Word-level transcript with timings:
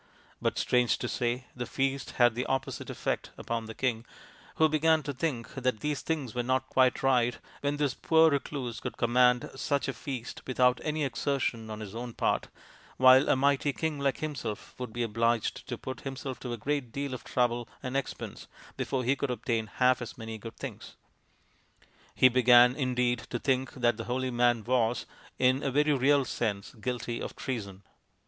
But, 0.41 0.57
strange 0.57 0.97
to 0.97 1.07
say, 1.07 1.45
the 1.55 1.67
feast 1.67 2.13
had 2.13 2.33
the 2.33 2.47
opposite 2.47 2.89
effect 2.89 3.29
upon 3.37 3.65
the 3.67 3.75
king, 3.75 4.03
who 4.55 4.67
began 4.67 5.03
to 5.03 5.13
think 5.13 5.53
that 5.53 5.79
things 5.81 6.33
were 6.33 6.41
not 6.41 6.65
quite 6.69 7.03
right 7.03 7.37
when 7.59 7.77
this 7.77 7.93
poor 7.93 8.31
recluse 8.31 8.79
could 8.79 8.97
com 8.97 9.13
mand 9.13 9.51
such 9.55 9.87
a 9.87 9.93
feast 9.93 10.41
without 10.47 10.81
any 10.83 11.03
exertion 11.03 11.69
on 11.69 11.81
his 11.81 11.93
own 11.93 12.13
part, 12.13 12.47
while 12.97 13.29
a 13.29 13.35
mighty 13.35 13.71
king 13.73 13.99
like 13.99 14.21
himself 14.21 14.73
would 14.79 14.91
be 14.91 15.03
obliged 15.03 15.67
to 15.67 15.77
put 15.77 16.01
himself 16.01 16.39
to 16.39 16.51
a 16.51 16.57
great 16.57 16.91
deal 16.91 17.13
of 17.13 17.23
trouble 17.23 17.69
and 17.83 17.95
expense 17.95 18.47
before 18.77 19.03
he 19.03 19.15
could 19.15 19.29
obtain 19.29 19.67
half 19.67 20.01
as 20.01 20.17
many 20.17 20.39
good 20.39 20.57
things. 20.57 20.95
He 22.15 22.27
began, 22.27 22.75
indeed, 22.75 23.19
to 23.29 23.37
think 23.37 23.73
that 23.73 23.97
the 23.97 24.05
holy 24.05 24.31
man 24.31 24.63
was, 24.63 25.05
in 25.37 25.61
a 25.61 25.69
very 25.69 25.93
real 25.93 26.25
sense, 26.25 26.73
guilty 26.73 27.21
of 27.21 27.35
treason. 27.35 27.83